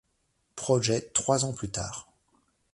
[0.55, 2.07] Project trois ans plus tard.